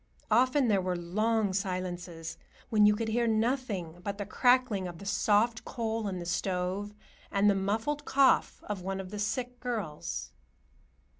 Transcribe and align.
Often 0.31 0.67
there 0.67 0.81
were 0.81 0.95
long 0.95 1.53
silences, 1.53 2.35
when 2.71 2.87
you 2.87 2.95
could 2.95 3.09
hear 3.09 3.27
nothing 3.27 3.99
but 4.03 4.17
the 4.17 4.25
crackling 4.25 4.87
of 4.87 4.97
the 4.97 5.05
soft 5.05 5.63
coal 5.63 6.07
in 6.07 6.17
the 6.17 6.25
stove 6.25 6.95
and 7.31 7.47
the 7.47 7.53
muffled 7.53 8.03
cough 8.03 8.61
of 8.63 8.81
one 8.81 8.99
of 8.99 9.11
the 9.11 9.19
sick 9.19 9.59
girls. 9.59 10.31